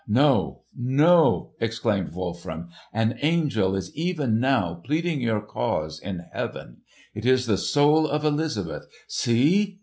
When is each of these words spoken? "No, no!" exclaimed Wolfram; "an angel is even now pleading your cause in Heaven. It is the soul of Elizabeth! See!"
"No, 0.07 0.63
no!" 0.75 1.51
exclaimed 1.59 2.11
Wolfram; 2.13 2.69
"an 2.91 3.19
angel 3.21 3.75
is 3.75 3.95
even 3.95 4.39
now 4.39 4.81
pleading 4.83 5.21
your 5.21 5.41
cause 5.41 5.99
in 5.99 6.25
Heaven. 6.33 6.77
It 7.13 7.23
is 7.23 7.45
the 7.45 7.55
soul 7.59 8.07
of 8.07 8.25
Elizabeth! 8.25 8.87
See!" 9.07 9.77